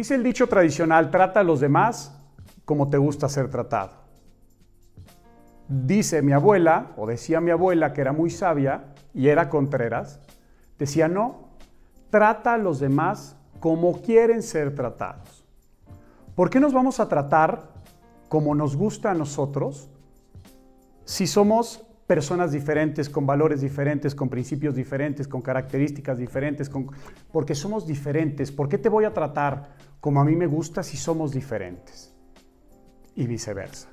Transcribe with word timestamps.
Dice 0.00 0.14
el 0.14 0.22
dicho 0.22 0.46
tradicional, 0.46 1.10
trata 1.10 1.40
a 1.40 1.42
los 1.42 1.60
demás 1.60 2.18
como 2.64 2.88
te 2.88 2.96
gusta 2.96 3.28
ser 3.28 3.50
tratado. 3.50 3.90
Dice 5.68 6.22
mi 6.22 6.32
abuela, 6.32 6.92
o 6.96 7.06
decía 7.06 7.38
mi 7.42 7.50
abuela, 7.50 7.92
que 7.92 8.00
era 8.00 8.14
muy 8.14 8.30
sabia 8.30 8.94
y 9.12 9.28
era 9.28 9.50
Contreras, 9.50 10.18
decía, 10.78 11.06
no, 11.06 11.50
trata 12.08 12.54
a 12.54 12.56
los 12.56 12.80
demás 12.80 13.36
como 13.60 14.00
quieren 14.00 14.42
ser 14.42 14.74
tratados. 14.74 15.44
¿Por 16.34 16.48
qué 16.48 16.60
nos 16.60 16.72
vamos 16.72 16.98
a 16.98 17.06
tratar 17.06 17.68
como 18.30 18.54
nos 18.54 18.76
gusta 18.76 19.10
a 19.10 19.14
nosotros 19.14 19.90
si 21.04 21.26
somos 21.26 21.86
personas 22.10 22.50
diferentes, 22.50 23.08
con 23.08 23.24
valores 23.24 23.60
diferentes, 23.60 24.16
con 24.16 24.28
principios 24.28 24.74
diferentes, 24.74 25.28
con 25.28 25.42
características 25.42 26.18
diferentes, 26.18 26.68
porque 27.30 27.54
somos 27.54 27.86
diferentes. 27.86 28.50
¿Por 28.50 28.68
qué 28.68 28.78
te 28.78 28.88
voy 28.88 29.04
a 29.04 29.14
tratar 29.14 29.76
como 30.00 30.20
a 30.20 30.24
mí 30.24 30.34
me 30.34 30.48
gusta 30.48 30.82
si 30.82 30.96
somos 30.96 31.30
diferentes? 31.30 32.12
Y 33.14 33.28
viceversa. 33.28 33.90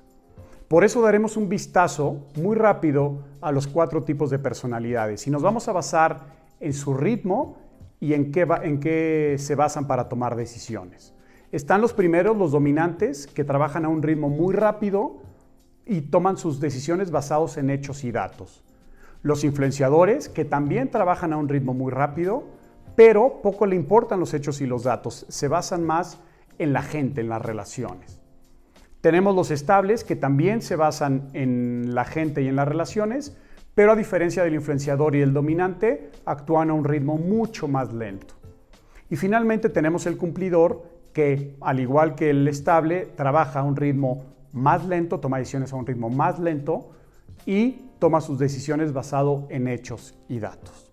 Por 0.67 0.83
eso 0.83 0.99
daremos 0.99 1.37
un 1.37 1.47
vistazo 1.47 2.25
muy 2.37 2.55
rápido 2.55 3.23
a 3.39 3.51
los 3.51 3.67
cuatro 3.67 4.03
tipos 4.03 4.31
de 4.31 4.39
personalidades 4.39 5.27
y 5.27 5.29
nos 5.29 5.43
vamos 5.43 5.67
a 5.67 5.71
basar 5.71 6.21
en 6.59 6.73
su 6.73 6.95
ritmo 6.95 7.57
y 7.99 8.13
en 8.13 8.31
qué, 8.31 8.47
en 8.63 8.79
qué 8.79 9.35
se 9.37 9.53
basan 9.53 9.85
para 9.85 10.09
tomar 10.09 10.35
decisiones. 10.35 11.13
Están 11.51 11.81
los 11.81 11.93
primeros, 11.93 12.35
los 12.35 12.51
dominantes, 12.51 13.27
que 13.27 13.43
trabajan 13.43 13.85
a 13.85 13.89
un 13.89 14.01
ritmo 14.01 14.27
muy 14.27 14.55
rápido, 14.55 15.21
y 15.87 16.01
toman 16.01 16.37
sus 16.37 16.59
decisiones 16.59 17.11
basados 17.11 17.57
en 17.57 17.69
hechos 17.69 18.03
y 18.03 18.11
datos. 18.11 18.63
Los 19.23 19.43
influenciadores, 19.43 20.29
que 20.29 20.45
también 20.45 20.91
trabajan 20.91 21.33
a 21.33 21.37
un 21.37 21.49
ritmo 21.49 21.73
muy 21.73 21.91
rápido, 21.91 22.43
pero 22.95 23.41
poco 23.41 23.65
le 23.65 23.75
importan 23.75 24.19
los 24.19 24.33
hechos 24.33 24.61
y 24.61 24.65
los 24.65 24.83
datos, 24.83 25.25
se 25.29 25.47
basan 25.47 25.83
más 25.83 26.19
en 26.59 26.73
la 26.73 26.81
gente, 26.81 27.21
en 27.21 27.29
las 27.29 27.41
relaciones. 27.41 28.19
Tenemos 29.01 29.35
los 29.35 29.51
estables, 29.51 30.03
que 30.03 30.15
también 30.15 30.61
se 30.61 30.75
basan 30.75 31.29
en 31.33 31.93
la 31.93 32.03
gente 32.05 32.41
y 32.41 32.47
en 32.47 32.55
las 32.55 32.67
relaciones, 32.67 33.37
pero 33.75 33.91
a 33.91 33.95
diferencia 33.95 34.43
del 34.43 34.55
influenciador 34.55 35.15
y 35.15 35.21
el 35.21 35.33
dominante, 35.33 36.09
actúan 36.25 36.71
a 36.71 36.73
un 36.73 36.83
ritmo 36.83 37.17
mucho 37.17 37.67
más 37.67 37.93
lento. 37.93 38.33
Y 39.09 39.15
finalmente 39.15 39.69
tenemos 39.69 40.07
el 40.07 40.17
cumplidor, 40.17 40.83
que 41.13 41.55
al 41.61 41.79
igual 41.79 42.15
que 42.15 42.31
el 42.31 42.47
estable, 42.47 43.07
trabaja 43.15 43.59
a 43.59 43.63
un 43.63 43.75
ritmo 43.75 44.25
más 44.53 44.85
lento, 44.85 45.19
toma 45.19 45.37
decisiones 45.37 45.73
a 45.73 45.75
un 45.75 45.85
ritmo 45.85 46.09
más 46.09 46.39
lento 46.39 46.91
y 47.45 47.89
toma 47.99 48.21
sus 48.21 48.39
decisiones 48.39 48.93
basado 48.93 49.47
en 49.49 49.67
hechos 49.67 50.15
y 50.27 50.39
datos. 50.39 50.91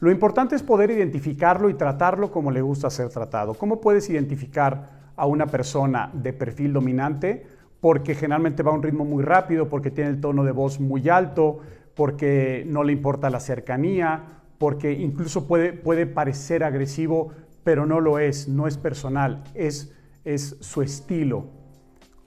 Lo 0.00 0.10
importante 0.10 0.54
es 0.54 0.62
poder 0.62 0.90
identificarlo 0.90 1.68
y 1.70 1.74
tratarlo 1.74 2.30
como 2.30 2.50
le 2.50 2.62
gusta 2.62 2.88
ser 2.88 3.08
tratado. 3.08 3.54
¿Cómo 3.54 3.80
puedes 3.80 4.08
identificar 4.08 5.10
a 5.16 5.26
una 5.26 5.46
persona 5.46 6.10
de 6.14 6.32
perfil 6.32 6.72
dominante? 6.72 7.46
Porque 7.80 8.14
generalmente 8.14 8.62
va 8.62 8.70
a 8.70 8.74
un 8.74 8.82
ritmo 8.82 9.04
muy 9.04 9.24
rápido, 9.24 9.68
porque 9.68 9.90
tiene 9.90 10.10
el 10.10 10.20
tono 10.20 10.44
de 10.44 10.52
voz 10.52 10.78
muy 10.78 11.08
alto, 11.08 11.58
porque 11.96 12.64
no 12.66 12.84
le 12.84 12.92
importa 12.92 13.28
la 13.28 13.40
cercanía, 13.40 14.22
porque 14.58 14.92
incluso 14.92 15.48
puede, 15.48 15.72
puede 15.72 16.06
parecer 16.06 16.62
agresivo, 16.62 17.30
pero 17.64 17.84
no 17.84 18.00
lo 18.00 18.20
es, 18.20 18.48
no 18.48 18.68
es 18.68 18.78
personal, 18.78 19.42
es, 19.54 19.92
es 20.24 20.56
su 20.60 20.82
estilo, 20.82 21.46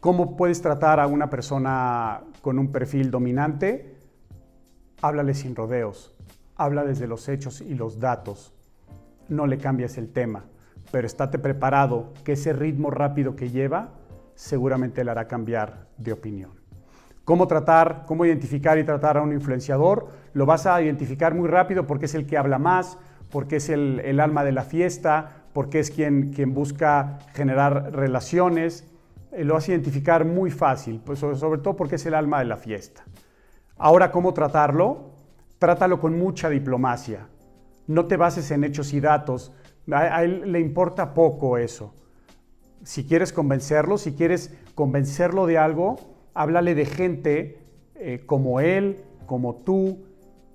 ¿Cómo 0.02 0.36
puedes 0.36 0.64
tratar 0.64 1.00
a 1.00 1.06
una 1.06 1.30
persona 1.30 2.22
con 2.42 2.58
un 2.58 2.72
perfil 2.72 3.12
dominante? 3.12 3.98
Háblale 5.00 5.36
sin 5.36 5.56
rodeos, 5.56 6.12
habla 6.56 6.84
desde 6.84 7.06
los 7.06 7.30
hechos 7.30 7.62
y 7.62 7.76
los 7.76 8.00
datos. 8.00 8.52
No 9.30 9.46
le 9.46 9.60
cambies 9.60 10.00
el 10.00 10.12
tema, 10.12 10.46
pero 10.92 11.06
estate 11.06 11.38
preparado 11.38 12.14
que 12.23 12.32
ese 12.32 12.52
ritmo 12.52 12.90
rápido 12.90 13.36
que 13.36 13.52
lleva 13.52 13.90
seguramente 14.34 15.04
le 15.04 15.11
hará 15.11 15.28
cambiar 15.28 15.86
de 16.00 16.14
opinión. 16.14 16.50
¿Cómo 17.23 17.48
tratar, 17.48 18.06
cómo 18.08 18.26
identificar 18.26 18.80
y 18.80 18.84
tratar 18.84 19.17
a 19.17 19.22
un 19.22 19.34
influenciador? 19.34 20.08
Lo 20.34 20.48
vas 20.48 20.66
a 20.66 20.82
identificar 20.82 21.36
muy 21.36 21.48
rápido 21.48 21.86
porque 21.86 22.06
es 22.06 22.16
el 22.16 22.26
que 22.26 22.40
habla 22.40 22.58
más, 22.58 22.98
porque 23.30 23.58
es 23.58 23.70
el, 23.70 24.20
alma 24.20 24.44
de 24.44 24.52
la 24.52 24.64
fiesta, 24.64 25.44
porque 25.54 25.80
es 25.80 25.92
quien, 25.92 26.34
busca 26.56 27.20
generar 27.36 27.94
relaciones, 27.94 28.91
lo 29.37 29.53
vas 29.53 29.67
a 29.67 29.71
identificar 29.71 30.25
muy 30.25 30.52
fácil, 30.52 31.02
pues 31.03 31.19
sobre, 31.19 31.58
todo 31.59 31.75
porque 31.75 31.95
es 31.95 32.05
el 32.05 32.14
alma 32.14 32.39
de 32.39 32.45
la 32.45 32.58
fiesta. 32.58 33.03
Ahora, 33.77 34.11
¿cómo 34.11 34.33
tratarlo? 34.33 35.11
Trátalo 35.58 35.99
con 35.99 36.17
mucha 36.17 36.49
diplomacia. 36.49 37.27
No 37.87 38.05
te 38.05 38.17
bases 38.17 38.52
en 38.52 38.64
hechos 38.64 38.93
y 38.93 38.99
datos. 38.99 39.53
A, 39.92 40.23
él 40.23 40.52
le 40.52 40.59
importa 40.59 41.14
poco 41.14 41.58
eso. 41.58 41.93
Si 42.83 43.05
quieres 43.05 43.31
convencerlo, 43.31 43.97
si 43.97 44.14
quieres 44.14 44.53
convencerlo 44.75 45.45
de 45.45 45.58
algo, 45.58 45.98
háblale 46.33 46.75
de 46.75 46.86
gente 46.86 47.59
eh, 47.95 48.23
como 48.25 48.59
él, 48.59 49.03
como 49.25 49.55
tú, 49.55 49.99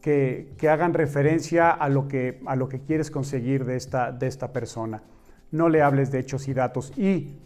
que, 0.00 0.54
hagan 0.70 0.94
referencia 0.94 1.70
a 1.70 1.88
lo 1.88 2.06
que, 2.06 2.40
a 2.46 2.54
lo 2.54 2.68
que 2.68 2.80
quieres 2.80 3.10
conseguir 3.10 3.64
de 3.64 3.76
esta, 3.76 4.12
de 4.12 4.28
esta 4.28 4.52
persona. 4.52 5.02
No 5.50 5.68
le 5.68 5.82
hables 5.82 6.12
de 6.12 6.20
hechos 6.20 6.46
y 6.46 6.54
datos. 6.54 6.96
Y 6.96 7.38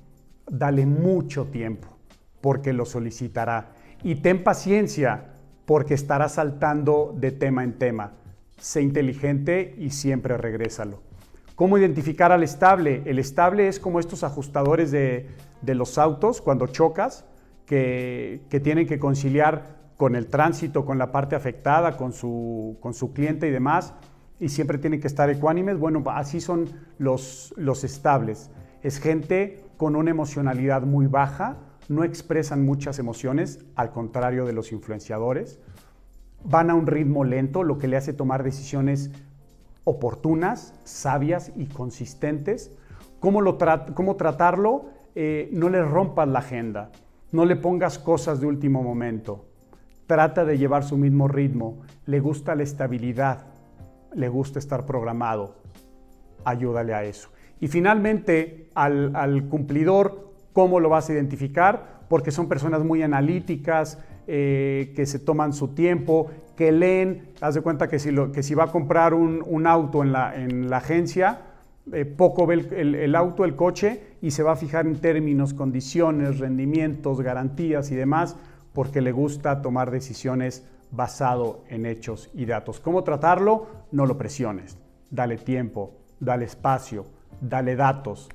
dale 0.51 0.85
mucho 0.85 1.47
tiempo, 1.47 1.89
porque 2.41 2.73
lo 2.73 2.85
solicitará. 2.85 3.73
Y 4.03 4.17
ten 4.17 4.43
paciencia, 4.43 5.31
porque 5.65 5.95
estará 5.95 6.29
saltando 6.29 7.15
de 7.17 7.31
tema 7.31 7.65
en 7.65 7.79
tema. 7.79 8.13
Sé 8.59 8.83
inteligente 8.83 9.75
y 9.79 9.91
siempre 9.91 10.37
regrésalo. 10.37 11.01
¿Cómo 11.55 11.79
identificar 11.79 12.33
al 12.33 12.43
estable? 12.43 13.03
El 13.07 13.19
estable 13.19 13.69
es 13.69 13.79
como 13.79 14.01
estos 14.01 14.25
ajustadores 14.25 14.91
de, 14.91 15.29
los 15.63 15.99
autos 15.99 16.41
cuando 16.41 16.67
chocas, 16.67 17.25
que, 17.67 18.41
tienen 18.65 18.87
que 18.87 18.99
conciliar 18.99 19.79
con 19.97 20.17
el 20.17 20.27
tránsito, 20.27 20.85
con 20.85 20.99
la 20.99 21.13
parte 21.13 21.37
afectada, 21.37 21.97
con 21.97 22.13
su, 22.13 22.79
con 22.81 22.95
su 22.95 23.13
cliente 23.13 23.47
y 23.47 23.51
demás, 23.51 23.93
y 24.41 24.49
siempre 24.49 24.79
tienen 24.79 25.01
que 25.01 25.07
estar 25.07 25.29
ecuánimes. 25.29 25.79
Bueno, 25.79 26.03
así 26.07 26.41
son 26.41 26.71
los, 26.99 27.55
los 27.57 27.85
estables. 27.85 28.51
Es 28.83 28.99
gente 28.99 29.63
con 29.81 29.97
una 29.97 30.11
emocionalidad 30.11 30.83
muy 30.83 31.07
baja, 31.07 31.57
no 31.89 32.05
expresan 32.05 32.67
muchas 32.67 32.99
emociones, 32.99 33.65
al 33.77 33.93
contrario 33.93 34.45
de 34.45 34.53
los 34.53 34.73
influenciadores. 34.73 35.59
Van 36.45 36.69
a 36.69 36.75
un 36.75 36.87
ritmo 36.87 37.25
lento, 37.25 37.65
lo 37.65 37.79
que 37.79 37.89
le 37.89 37.97
hace 37.97 38.13
tomar 38.13 38.43
decisiones 38.43 39.11
oportunas, 39.85 40.75
sabias 40.85 41.53
y 41.57 41.65
consistentes. 41.65 42.77
¿Cómo, 43.21 43.41
lo 43.41 43.57
cómo 43.95 44.17
tratarlo? 44.17 44.91
Eh, 45.15 45.49
no 45.51 45.71
le 45.71 45.83
rompas 45.83 46.29
la 46.29 46.41
agenda, 46.41 46.91
no 47.33 47.47
le 47.47 47.57
pongas 47.57 47.99
cosas 47.99 48.39
de 48.39 48.49
último 48.49 48.83
momento. 48.83 49.47
Trata 50.07 50.45
de 50.45 50.59
llevar 50.59 50.85
su 50.85 50.99
mismo 50.99 51.27
ritmo. 51.27 51.81
Le 52.05 52.21
gusta 52.21 52.55
la 52.55 52.65
estabilidad, 52.65 53.47
le 54.13 54.29
gusta 54.29 54.59
estar 54.59 54.85
programado. 54.85 55.57
Ayúdale 56.45 56.93
a 56.93 57.03
eso. 57.03 57.31
Y 57.61 57.69
finalmente, 57.69 58.69
al, 58.75 59.47
cumplidor, 59.49 60.33
¿cómo 60.55 60.81
lo 60.81 60.89
vas 60.89 61.11
a 61.11 61.13
identificar? 61.13 62.01
Porque 62.09 62.31
son 62.31 62.49
personas 62.49 62.83
muy 62.83 63.03
analíticas, 63.03 63.99
eh, 64.27 64.93
que 64.97 65.05
se 65.05 65.19
toman 65.19 65.53
su 65.53 65.69
tiempo, 65.69 66.31
que 66.57 66.73
leen. 66.73 67.33
Haz 67.41 67.55
de 67.55 67.61
cuenta 67.61 67.89
que 67.89 67.99
si, 67.99 68.15
que 68.33 68.43
si 68.43 68.55
va 68.55 68.65
a 68.65 68.73
comprar 68.73 69.13
un, 69.13 69.67
auto 69.67 70.03
en 70.03 70.13
la, 70.13 70.35
en 70.35 70.71
la 70.71 70.79
agencia, 70.79 71.43
eh, 71.93 72.07
poco 72.07 72.47
ve 72.47 72.67
el, 72.71 72.95
el, 72.95 73.15
auto, 73.15 73.45
el 73.45 73.55
coche, 73.57 74.17
y 74.23 74.31
se 74.31 74.43
va 74.43 74.53
a 74.53 74.57
fijar 74.57 74.87
en 74.87 74.99
términos, 74.99 75.53
condiciones, 75.53 76.39
rendimientos, 76.39 77.21
garantías 77.21 77.91
y 77.91 77.95
demás, 77.95 78.37
porque 78.73 79.03
le 79.03 79.13
gusta 79.13 79.61
tomar 79.61 79.91
decisiones 79.91 80.67
basado 80.93 81.65
en 81.69 81.85
hechos 81.85 82.31
y 82.33 82.47
datos. 82.47 82.81
¿Cómo 82.81 83.05
tratarlo? 83.05 83.67
No 83.93 84.07
lo 84.07 84.17
presiones. 84.17 84.79
Dale 85.11 85.37
tiempo, 85.37 85.93
dale 86.21 86.47
espacio 86.47 87.20
dale 87.41 87.77
datos. 87.77 88.29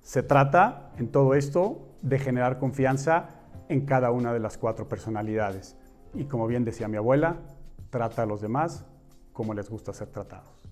Se 0.00 0.22
trata 0.22 0.90
en 0.98 1.08
todo 1.08 1.34
esto 1.34 1.88
de 2.02 2.18
generar 2.18 2.58
confianza 2.58 3.28
en 3.68 3.86
cada 3.86 4.10
una 4.10 4.32
de 4.32 4.40
las 4.40 4.58
cuatro 4.58 4.88
personalidades. 4.88 5.76
Y 6.12 6.24
como 6.24 6.46
bien 6.46 6.64
decía 6.64 6.88
mi 6.88 6.96
abuela, 6.96 7.36
trata 7.90 8.22
a 8.22 8.26
los 8.26 8.40
demás 8.40 8.84
como 9.32 9.54
les 9.54 9.68
gusta 9.68 9.92
ser 9.92 10.08
tratados. 10.08 10.63